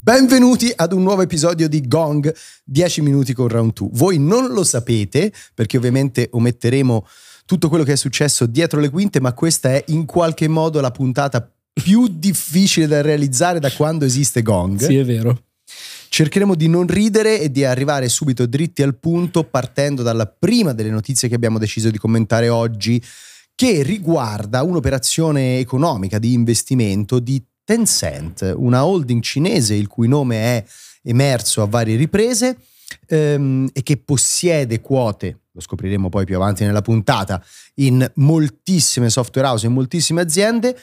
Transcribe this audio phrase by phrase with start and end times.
[0.00, 3.88] Benvenuti ad un nuovo episodio di Gong 10 minuti con Round 2.
[3.92, 7.06] Voi non lo sapete perché ovviamente ometteremo
[7.44, 10.90] tutto quello che è successo dietro le quinte, ma questa è in qualche modo la
[10.90, 11.48] puntata
[11.82, 14.78] più difficile da realizzare da quando esiste Gong.
[14.78, 15.42] Sì, è vero.
[16.08, 20.88] Cercheremo di non ridere e di arrivare subito dritti al punto partendo dalla prima delle
[20.88, 23.02] notizie che abbiamo deciso di commentare oggi
[23.54, 30.64] che riguarda un'operazione economica di investimento di Tencent, una holding cinese il cui nome è
[31.02, 32.56] emerso a varie riprese
[33.08, 37.44] ehm, e che possiede quote, lo scopriremo poi più avanti nella puntata,
[37.76, 40.78] in moltissime software house, in moltissime aziende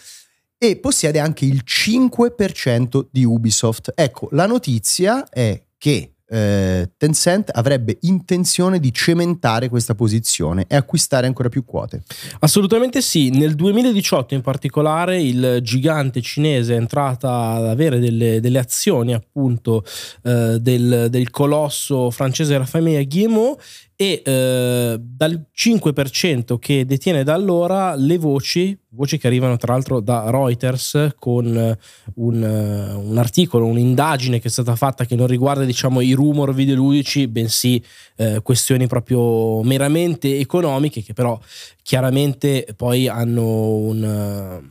[0.64, 3.92] e possiede anche il 5% di Ubisoft.
[3.96, 11.28] Ecco, la notizia è che eh, Tencent avrebbe intenzione di cementare questa posizione e acquistare
[11.28, 12.04] ancora più quote.
[12.40, 18.60] Assolutamente sì, nel 2018 in particolare il gigante cinese è entrata ad avere delle, delle
[18.60, 19.84] azioni appunto
[20.24, 23.62] eh, del, del, colosso francese famiglia Guillemot
[24.04, 30.02] e eh, dal 5% che detiene da allora le voci, voci che arrivano tra l'altro
[30.02, 36.02] da Reuters con un, un, articolo, un'indagine che è stata fatta che non riguarda diciamo
[36.02, 37.82] i rumor videoludici, bensì
[38.18, 41.40] eh, questioni proprio meramente economiche che però
[41.82, 44.62] chiaramente poi hanno un,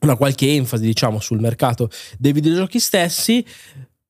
[0.00, 3.44] una qualche enfasi diciamo sul mercato dei videogiochi stessi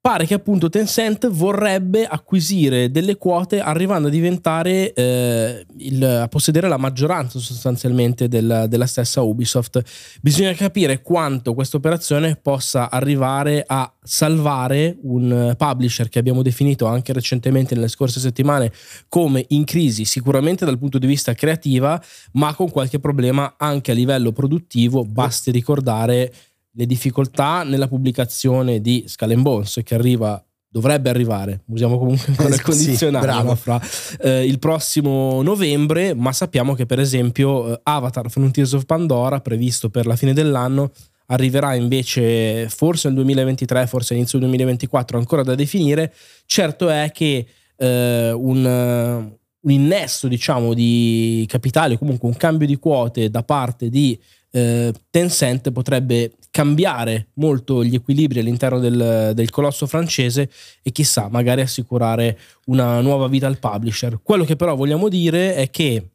[0.02, 6.68] pare che appunto Tencent vorrebbe acquisire delle quote arrivando a diventare eh, il, a possedere
[6.68, 9.82] la maggioranza sostanzialmente del, della stessa Ubisoft.
[10.22, 17.12] Bisogna capire quanto questa operazione possa arrivare a salvare un publisher che abbiamo definito anche
[17.12, 18.72] recentemente nelle scorse settimane
[19.08, 22.02] come in crisi sicuramente dal punto di vista creativa
[22.32, 26.32] ma con qualche problema anche a livello produttivo basti ricordare
[26.72, 30.42] le difficoltà nella pubblicazione di Skull Bones che arriva
[30.72, 33.80] dovrebbe arrivare, usiamo comunque ancora il condizionale, sì, fra
[34.20, 39.90] eh, il prossimo novembre, ma sappiamo che per esempio eh, Avatar Frontiers of Pandora, previsto
[39.90, 40.92] per la fine dell'anno,
[41.26, 46.12] arriverà invece forse nel 2023, forse inizio 2024, ancora da definire.
[46.46, 48.64] Certo è che eh, un,
[49.60, 54.18] un innesto diciamo di capitale, comunque un cambio di quote da parte di
[54.50, 60.50] eh, Tencent potrebbe cambiare molto gli equilibri all'interno del, del, colosso francese
[60.82, 64.20] e chissà, magari assicurare una nuova vita al publisher.
[64.22, 66.10] Quello che però vogliamo dire è che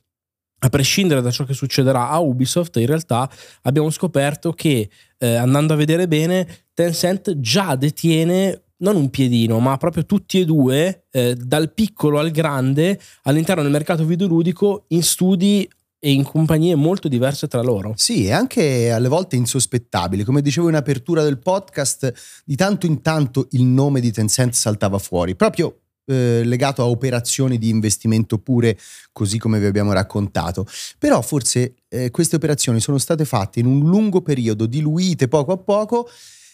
[0.59, 3.29] a prescindere da ciò che succederà a Ubisoft, in realtà
[3.63, 9.78] abbiamo scoperto che eh, andando a vedere bene, Tencent già detiene non un piedino, ma
[9.78, 15.68] proprio tutti e due, eh, dal piccolo al grande, all'interno del mercato videoludico in studi
[16.05, 17.93] e in compagnie molto diverse tra loro.
[17.95, 20.23] Sì, e anche alle volte insospettabili.
[20.23, 22.13] Come dicevo in apertura del podcast,
[22.45, 27.57] di tanto in tanto il nome di Tencent saltava fuori, proprio eh, legato a operazioni
[27.57, 28.77] di investimento pure,
[29.11, 30.67] così come vi abbiamo raccontato.
[30.99, 35.57] Però forse eh, queste operazioni sono state fatte in un lungo periodo, diluite poco a
[35.57, 36.07] poco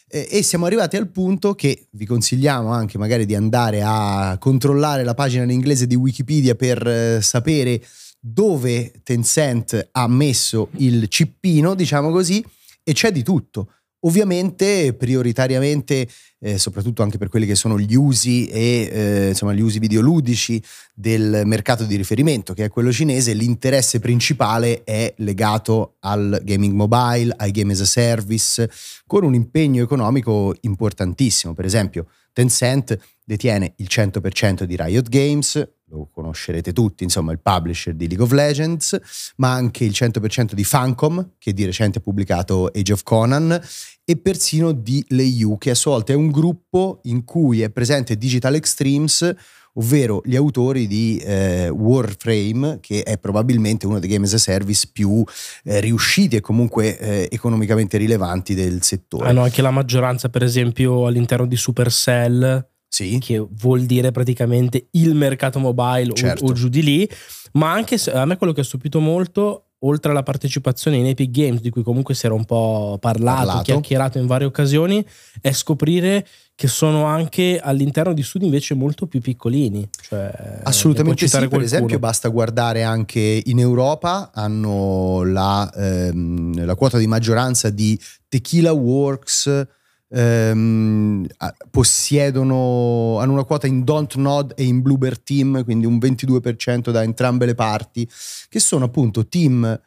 [0.07, 5.03] eh, e siamo arrivati al punto che vi consigliamo anche magari di andare a controllare
[5.03, 7.81] la pagina in inglese di Wikipedia per eh, sapere
[8.23, 12.45] dove Tencent ha messo il cippino, diciamo così,
[12.83, 13.73] e c'è di tutto.
[14.03, 16.07] Ovviamente, prioritariamente,
[16.39, 20.61] eh, soprattutto anche per quelli che sono gli usi e eh, insomma, gli usi videoludici
[20.93, 27.33] del mercato di riferimento, che è quello cinese, l'interesse principale è legato al gaming mobile,
[27.37, 28.69] ai game as a service,
[29.05, 31.53] con un impegno economico importantissimo.
[31.53, 37.93] Per esempio, Tencent detiene il 100% di Riot Games, lo conoscerete tutti, insomma il publisher
[37.93, 38.99] di League of Legends,
[39.37, 43.61] ma anche il 100% di Funcom, che di recente ha pubblicato Age of Conan,
[44.03, 48.17] e persino di Leiu, che a sua volta è un gruppo in cui è presente
[48.17, 49.35] Digital Extremes,
[49.73, 54.89] ovvero gli autori di eh, Warframe, che è probabilmente uno dei game as a service
[54.91, 55.23] più
[55.63, 59.29] eh, riusciti e comunque eh, economicamente rilevanti del settore.
[59.29, 62.69] Hanno anche la maggioranza, per esempio, all'interno di Supercell
[63.09, 63.17] sì.
[63.19, 66.45] che vuol dire praticamente il mercato mobile certo.
[66.45, 67.09] o, o, giù di lì,
[67.53, 71.61] ma anche a me quello che ha stupito molto oltre alla partecipazione in Epic Games,
[71.61, 73.63] di cui comunque si era un po' parlato, parlato.
[73.63, 75.03] chiacchierato in varie occasioni,
[75.39, 79.87] è scoprire che sono anche all'interno di studi invece molto più piccolini.
[79.99, 86.99] Cioè, Assolutamente sì, per esempio basta guardare anche in Europa, hanno la, ehm, la quota
[86.99, 89.67] di maggioranza di Tequila Works,
[90.11, 91.25] ehm,
[91.69, 97.03] possiedono, hanno una quota in Don't Nod e in Bluebird Team, quindi un 22% da
[97.03, 98.07] entrambe le parti,
[98.49, 99.79] che sono appunto team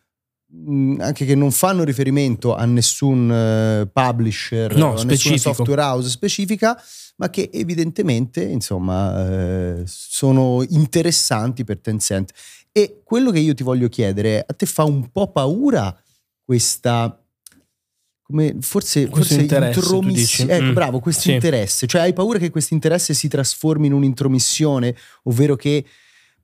[0.98, 6.80] anche che non fanno riferimento a nessun uh, publisher no, nessuna software house specifica,
[7.16, 12.32] ma che evidentemente insomma uh, sono interessanti per Tencent.
[12.70, 15.96] E quello che io ti voglio chiedere è, a te fa un po' paura
[16.44, 17.23] questa
[18.26, 20.52] come forse, questo forse interesse, intromissione.
[20.52, 20.72] Ecco, mm.
[20.72, 21.32] bravo, questo sì.
[21.32, 21.86] interesse.
[21.86, 25.84] Cioè, hai paura che questo interesse si trasformi in un'intromissione, ovvero che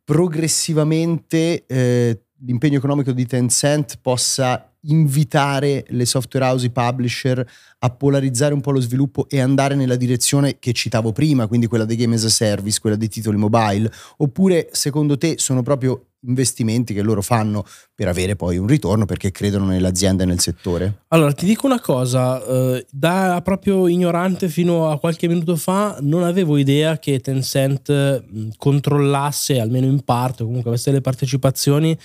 [0.05, 7.47] progressivamente eh, l'impegno economico di Tencent possa invitare le software house, i publisher
[7.79, 11.85] a polarizzare un po' lo sviluppo e andare nella direzione che citavo prima, quindi quella
[11.85, 16.93] dei game as a service, quella dei titoli mobile, oppure secondo te sono proprio investimenti
[16.95, 17.65] che loro fanno
[17.95, 21.03] per avere poi un ritorno perché credono nell'azienda e nel settore?
[21.09, 26.23] Allora, ti dico una cosa, eh, da proprio ignorante fino a qualche minuto fa non
[26.23, 31.97] avevo idea che Tencent controllasse, almeno in parte, comunque avesse le partecipazioni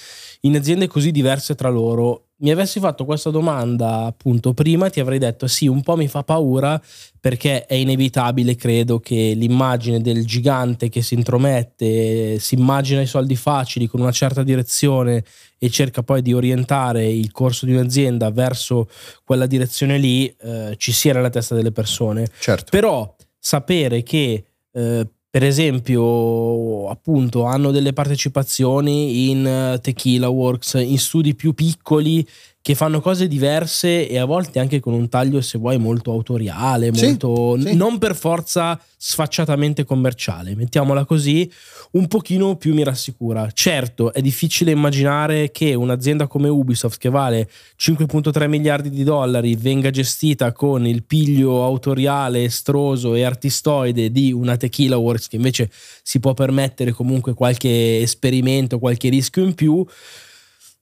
[0.41, 5.19] in aziende così diverse tra loro mi avessi fatto questa domanda appunto prima ti avrei
[5.19, 6.81] detto sì un po' mi fa paura
[7.19, 13.37] perché è inevitabile credo che l'immagine del gigante che si intromette si immagina i soldi
[13.37, 15.23] facili con una certa direzione
[15.57, 18.89] e cerca poi di orientare il corso di un'azienda verso
[19.23, 22.65] quella direzione lì eh, ci sia nella testa delle persone certo.
[22.69, 24.43] però sapere che
[24.73, 32.25] eh, per esempio, appunto, hanno delle partecipazioni in eh, Tequila Works, in studi più piccoli
[32.65, 36.91] che fanno cose diverse e a volte anche con un taglio, se vuoi, molto autoriale,
[36.95, 37.75] sì, molto sì.
[37.75, 41.47] non per forza sfacciatamente commerciale, mettiamola così,
[41.91, 43.51] un pochino più mi rassicura.
[43.53, 47.47] Certo, è difficile immaginare che un'azienda come Ubisoft che vale
[47.79, 54.57] 5.3 miliardi di dollari venga gestita con il piglio autoriale, estroso e artistoide di una
[54.57, 55.69] Tequila Works che invece
[56.01, 59.85] si può permettere comunque qualche esperimento, qualche rischio in più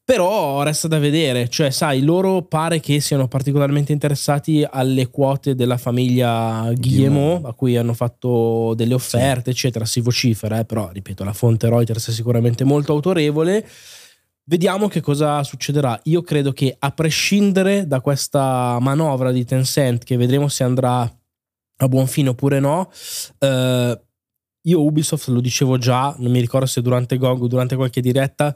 [0.05, 5.77] però resta da vedere, cioè sai, loro pare che siano particolarmente interessati alle quote della
[5.77, 9.49] famiglia Guillemot, a cui hanno fatto delle offerte, sì.
[9.51, 13.65] eccetera, si vocifera, eh, però ripeto, la fonte Reuters è sicuramente molto autorevole.
[14.45, 15.97] Vediamo che cosa succederà.
[16.03, 21.09] Io credo che a prescindere da questa manovra di Tencent, che vedremo se andrà
[21.77, 22.91] a buon fine oppure no,
[23.39, 24.01] eh,
[24.65, 28.55] io Ubisoft lo dicevo già, non mi ricordo se durante Gong o durante qualche diretta,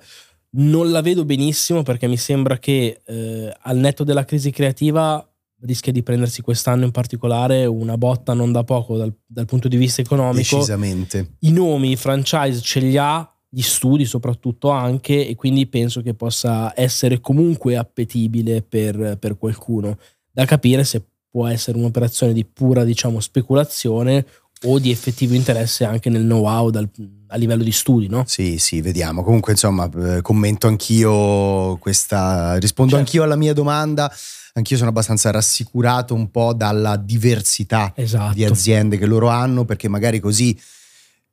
[0.57, 5.25] non la vedo benissimo perché mi sembra che eh, al netto della crisi creativa
[5.61, 9.77] rischia di prendersi quest'anno in particolare una botta non da poco dal, dal punto di
[9.77, 10.55] vista economico.
[10.57, 11.35] Decisamente.
[11.39, 16.13] I nomi, i franchise ce li ha, gli studi soprattutto anche e quindi penso che
[16.13, 19.97] possa essere comunque appetibile per, per qualcuno.
[20.31, 24.25] Da capire se può essere un'operazione di pura diciamo speculazione
[24.63, 26.89] o di effettivo interesse anche nel know-how dal,
[27.27, 28.23] a livello di studi, no?
[28.25, 29.23] Sì, sì, vediamo.
[29.23, 33.05] Comunque, insomma, eh, commento anch'io questa, rispondo certo.
[33.05, 34.11] anch'io alla mia domanda.
[34.53, 38.33] Anch'io sono abbastanza rassicurato un po' dalla diversità esatto.
[38.33, 40.59] di aziende che loro hanno, perché magari così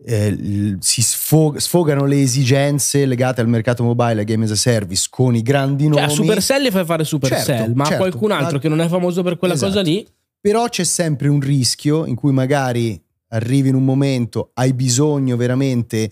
[0.05, 5.07] eh, si sfog- sfogano le esigenze legate al mercato mobile e game as a service
[5.09, 6.03] con i grandi nomi.
[6.03, 8.59] Cioè, a Supercell fai fare Supercell, certo, ma certo, qualcun altro ma...
[8.59, 9.73] che non è famoso per quella esatto.
[9.73, 10.07] cosa lì.
[10.41, 13.03] Però c'è sempre un rischio in cui magari
[13.35, 16.11] arrivi in un momento, hai bisogno veramente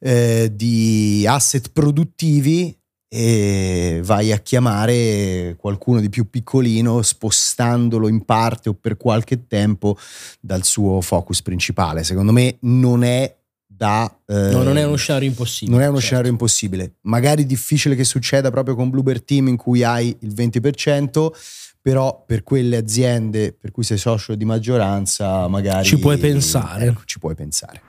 [0.00, 2.76] eh, di asset produttivi
[3.08, 9.98] e vai a chiamare qualcuno di più piccolino spostandolo in parte o per qualche tempo
[10.40, 12.04] dal suo focus principale.
[12.04, 14.10] Secondo me non è da...
[14.26, 15.76] Eh, no, non è uno scenario impossibile.
[15.76, 16.06] Non è uno certo.
[16.06, 16.94] scenario impossibile.
[17.02, 21.30] Magari difficile che succeda proprio con Bluebird Team in cui hai il 20%,
[21.82, 26.86] però per quelle aziende per cui sei socio di maggioranza magari ci puoi pensare.
[26.86, 27.82] Ecco, ci puoi pensare.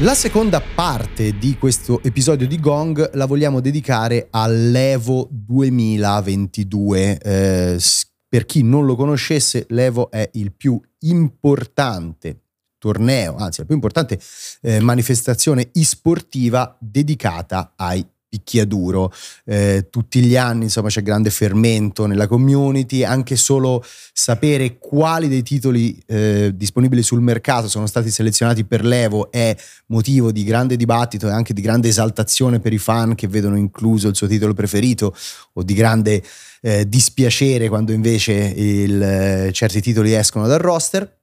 [0.00, 7.18] La seconda parte di questo episodio di Gong la vogliamo dedicare all'Evo 2022.
[7.18, 7.80] Eh,
[8.28, 12.42] per chi non lo conoscesse, l'Evo è il più importante
[12.78, 14.20] torneo, anzi la più importante
[14.62, 19.12] eh, manifestazione e-sportiva dedicata ai picchiaduro.
[19.44, 23.82] Eh, tutti gli anni, insomma, c'è grande fermento nella community, anche solo
[24.12, 29.56] sapere quali dei titoli eh, disponibili sul mercato sono stati selezionati per l'Evo è
[29.86, 34.08] motivo di grande dibattito e anche di grande esaltazione per i fan che vedono incluso
[34.08, 35.14] il suo titolo preferito
[35.54, 36.22] o di grande
[36.60, 41.16] eh, dispiacere quando invece il, eh, certi titoli escono dal roster.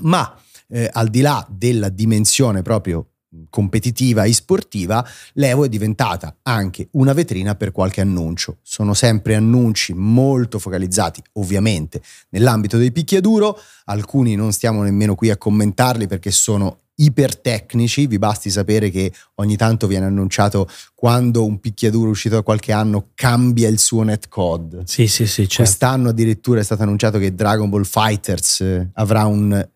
[0.00, 0.34] Ma
[0.68, 3.06] eh, al di là della dimensione proprio
[3.50, 8.58] competitiva e sportiva, l'Evo è diventata anche una vetrina per qualche annuncio.
[8.62, 15.36] Sono sempre annunci molto focalizzati, ovviamente, nell'ambito dei picchiaduro, alcuni non stiamo nemmeno qui a
[15.36, 22.10] commentarli perché sono ipertecnici, vi basti sapere che ogni tanto viene annunciato quando un picchiaduro
[22.10, 24.82] uscito da qualche anno cambia il suo netcode.
[24.84, 25.42] Sì, sì, sì.
[25.42, 25.62] Certo.
[25.62, 29.68] Quest'anno addirittura è stato annunciato che Dragon Ball Fighters eh, avrà un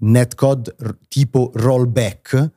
[0.00, 0.74] netcode
[1.08, 2.50] tipo rollback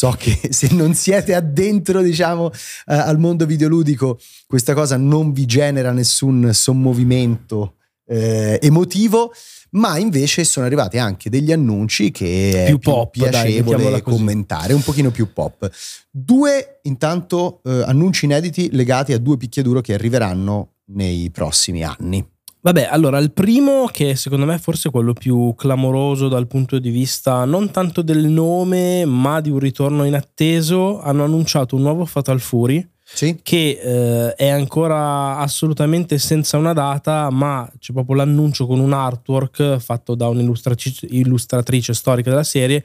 [0.00, 5.44] So che se non siete addentro, diciamo, eh, al mondo videoludico, questa cosa non vi
[5.44, 7.74] genera nessun sommovimento
[8.06, 9.30] eh, emotivo,
[9.72, 14.72] ma invece sono arrivati anche degli annunci che più è più pop, piacevole dai, commentare,
[14.72, 15.70] un pochino più pop.
[16.10, 22.26] Due intanto eh, annunci inediti legati a due picchiaduro che arriveranno nei prossimi anni.
[22.62, 26.90] Vabbè, allora il primo, che secondo me è forse quello più clamoroso dal punto di
[26.90, 32.40] vista non tanto del nome, ma di un ritorno inatteso, hanno annunciato un nuovo Fatal
[32.40, 32.86] Fury.
[33.12, 33.40] Sì.
[33.42, 39.78] che eh, è ancora assolutamente senza una data, ma c'è proprio l'annuncio con un artwork
[39.78, 42.84] fatto da un'illustratrice storica della serie.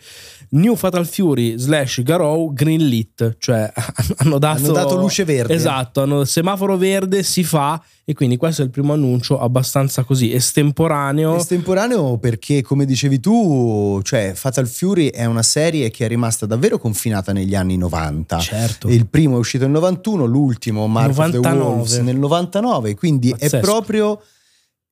[0.49, 3.71] New Fatal Fury slash Garou Greenlit, cioè
[4.17, 5.53] hanno dato, hanno dato luce verde.
[5.53, 10.31] Esatto, hanno semaforo verde, si fa e quindi questo è il primo annuncio abbastanza così
[10.31, 11.37] estemporaneo.
[11.37, 16.77] Estemporaneo perché come dicevi tu, cioè Fatal Fury è una serie che è rimasta davvero
[16.77, 18.37] confinata negli anni 90.
[18.37, 18.89] Certo.
[18.89, 21.47] Il primo è uscito nel 91, l'ultimo Mark 99.
[21.47, 23.57] of the Wolves nel 99, quindi Pazzesco.
[23.57, 24.21] è proprio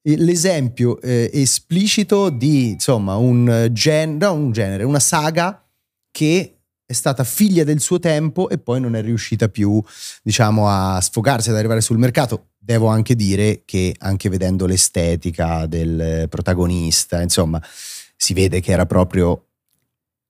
[0.02, 5.64] l'esempio eh, esplicito di insomma un, gen- no, un genere, una saga
[6.10, 6.53] che
[6.86, 9.82] è stata figlia del suo tempo e poi non è riuscita più,
[10.22, 12.50] diciamo, a sfogarsi, ad arrivare sul mercato.
[12.58, 17.62] Devo anche dire che anche vedendo l'estetica del protagonista, insomma,
[18.16, 19.48] si vede che era proprio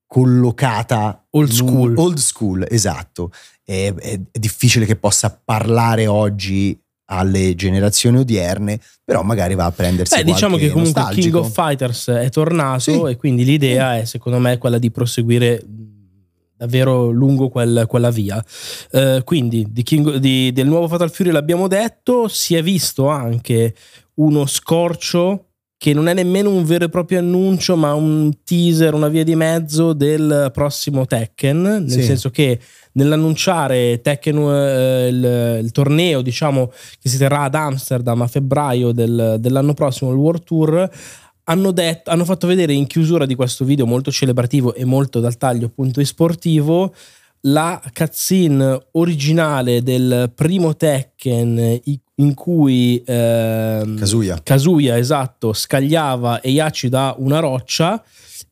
[0.06, 1.96] collocata old school.
[1.96, 3.32] Old school, esatto.
[3.62, 9.72] È, è, è difficile che possa parlare oggi alle generazioni odierne, però magari va a
[9.72, 11.40] prendersi Beh, diciamo che comunque nostalgico.
[11.40, 13.00] King of Fighters è tornato sì.
[13.10, 15.62] e quindi l'idea è secondo me quella di proseguire
[16.64, 18.42] davvero lungo quel, quella via.
[18.90, 23.74] Uh, quindi di King, di, del nuovo Fatal Fury l'abbiamo detto, si è visto anche
[24.14, 29.08] uno scorcio che non è nemmeno un vero e proprio annuncio, ma un teaser, una
[29.08, 32.02] via di mezzo del prossimo Tekken, nel sì.
[32.02, 32.58] senso che
[32.92, 39.36] nell'annunciare Tekken, eh, il, il, torneo diciamo, che si terrà ad Amsterdam a febbraio del,
[39.38, 40.90] dell'anno prossimo, il World Tour,
[41.44, 45.36] hanno, detto, hanno fatto vedere in chiusura di questo video molto celebrativo e molto dal
[45.36, 46.94] taglio appunto esportivo
[47.46, 51.80] la cutscene originale del primo Tekken
[52.16, 54.40] in cui eh, Kazuya.
[54.42, 58.02] Kazuya esatto scagliava Eiachi da una roccia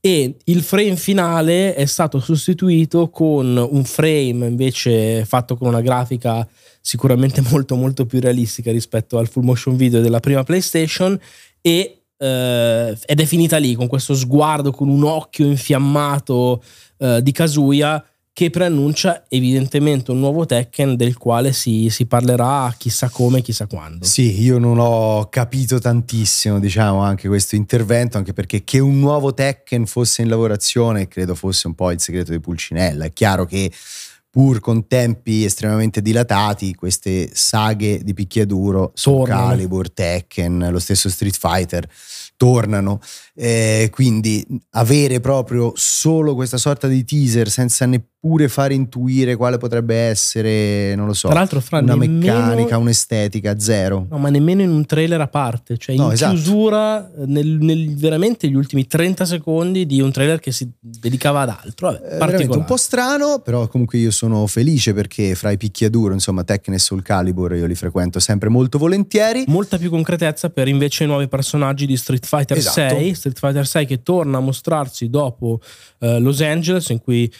[0.00, 6.46] e il frame finale è stato sostituito con un frame invece fatto con una grafica
[6.80, 11.18] sicuramente molto molto più realistica rispetto al full motion video della prima PlayStation
[11.60, 16.62] e eh, ed è finita lì con questo sguardo con un occhio infiammato
[16.98, 23.10] eh, di Kazuya che preannuncia evidentemente un nuovo Tekken del quale si, si, parlerà chissà
[23.10, 24.06] come, chissà quando.
[24.06, 29.34] Sì, io non ho capito tantissimo, diciamo, anche questo intervento, anche perché che un nuovo
[29.34, 33.04] Tekken fosse in lavorazione credo fosse un po' il segreto di Pulcinella.
[33.04, 33.70] È chiaro che
[34.32, 41.36] pur con tempi estremamente dilatati, queste saghe di picchiaduro, Soul Calibur, Tekken, lo stesso Street
[41.36, 41.86] Fighter,
[42.38, 42.98] tornano.
[43.34, 48.10] Eh, quindi avere proprio solo questa sorta di teaser senza neppure
[48.48, 53.58] fare intuire quale potrebbe essere, non lo so, Tra l'altro, fra una nemmeno, meccanica, un'estetica,
[53.58, 54.06] zero.
[54.08, 56.34] No, ma nemmeno in un trailer a parte, cioè in no, esatto.
[56.34, 61.48] chiusura, nel, nel, veramente gli ultimi 30 secondi di un trailer che si dedicava ad
[61.48, 61.98] altro.
[62.18, 66.44] Vabbè, eh, un po' strano, però comunque io sono felice perché fra i picchiaduro, insomma,
[66.44, 69.44] Tekken e Soul Calibur io li frequento sempre molto volentieri.
[69.48, 72.94] Molta più concretezza per invece i nuovi personaggi di Street Fighter esatto.
[72.94, 75.60] 6, Street Fighter 6 che torna a mostrarsi dopo
[75.98, 77.32] eh, Los Angeles in cui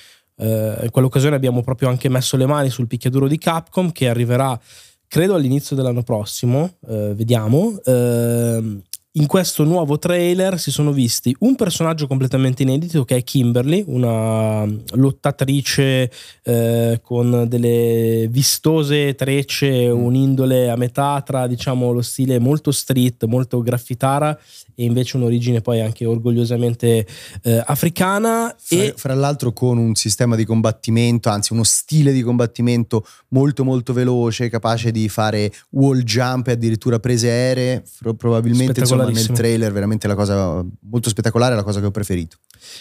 [0.43, 4.59] eh, in quell'occasione abbiamo proprio anche messo le mani sul picchiaduro di Capcom che arriverà
[5.13, 7.79] credo all'inizio dell'anno prossimo, eh, vediamo.
[7.85, 8.83] Ehm,
[9.17, 14.65] in questo nuovo trailer si sono visti un personaggio completamente inedito che è Kimberly, una
[14.93, 16.11] lottatrice
[16.43, 20.03] eh, con delle vistose trecce, mm.
[20.03, 24.39] un'indole a metà tra diciamo lo stile molto street, molto graffitara
[24.75, 27.07] e invece un'origine poi anche orgogliosamente
[27.43, 28.55] eh, africana.
[28.59, 33.63] Fra, e fra l'altro con un sistema di combattimento, anzi uno stile di combattimento molto
[33.63, 37.83] molto veloce, capace di fare wall jump e addirittura prese aeree,
[38.17, 42.37] probabilmente insomma nel trailer veramente la cosa molto spettacolare, la cosa che ho preferito.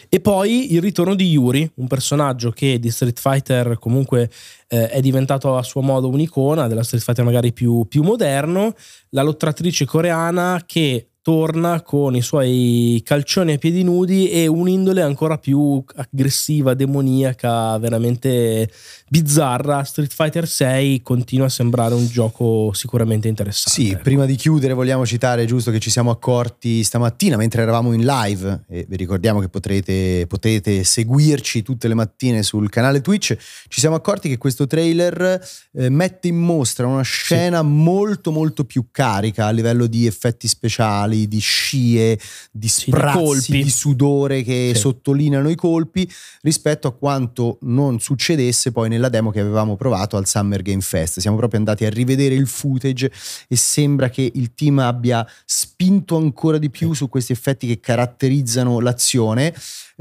[0.10, 4.30] E poi il ritorno di Yuri, un personaggio che di Street Fighter comunque
[4.68, 8.74] eh, è diventato a suo modo un'icona, della Street Fighter magari più, più moderno,
[9.10, 15.38] la lottatrice coreana che torna con i suoi calcioni a piedi nudi e un'indole ancora
[15.38, 18.72] più aggressiva, demoniaca, veramente
[19.08, 19.84] bizzarra.
[19.84, 23.80] Street Fighter 6 continua a sembrare un gioco sicuramente interessante.
[23.80, 28.04] Sì, prima di chiudere vogliamo citare giusto che ci siamo accorti stamattina mentre eravamo in
[28.04, 33.38] live e vi ricordiamo che potrete, potete seguirci tutte le mattine sul canale Twitch,
[33.68, 35.40] ci siamo accorti che questo trailer
[35.74, 37.66] eh, mette in mostra una scena sì.
[37.68, 42.20] molto molto più carica a livello di effetti speciali verticali, di scie,
[42.52, 44.80] di sprazzi sì, di, di, sudore che sì.
[44.80, 46.10] sottolineano i colpi
[46.42, 51.20] rispetto a quanto non succedesse poi nella demo che avevamo provato al Summer Game Fest.
[51.20, 53.12] Siamo proprio andati a rivedere il footage
[53.48, 58.80] e sembra che il team abbia spinto ancora di più su questi effetti che caratterizzano
[58.80, 59.54] l'azione.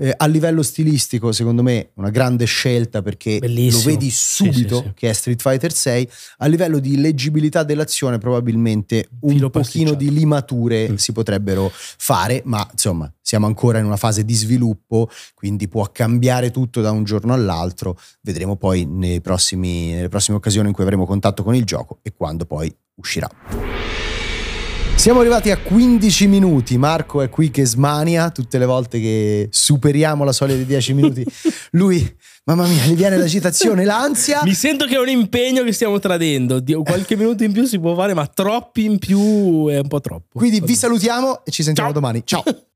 [0.02, 3.82] Eh, a livello stilistico, secondo me, una grande scelta perché Bellissimo.
[3.82, 4.92] lo vedi subito sì, sì, sì.
[4.94, 6.08] che è Street Fighter 6.
[6.38, 10.94] A livello di leggibilità dell'azione, probabilmente un Filo pochino di limature mm.
[10.94, 16.50] si potrebbero fare, ma insomma, siamo ancora in una fase di sviluppo, quindi può cambiare
[16.50, 17.98] tutto da un giorno all'altro.
[18.22, 18.88] Vedremo poi
[19.20, 23.28] prossimi, nelle prossime occasioni in cui avremo contatto con il gioco e quando poi uscirà.
[25.00, 30.24] Siamo arrivati a 15 minuti, Marco è qui che smania tutte le volte che superiamo
[30.24, 31.24] la soglia di 10 minuti.
[31.72, 32.06] Lui,
[32.44, 34.42] mamma mia, gli viene l'agitazione, l'ansia.
[34.44, 36.62] Mi sento che è un impegno che stiamo tradendo.
[36.84, 40.38] Qualche minuto in più si può fare, ma troppi in più è un po' troppo.
[40.38, 41.98] Quindi vi salutiamo e ci sentiamo Ciao.
[41.98, 42.22] domani.
[42.22, 42.42] Ciao.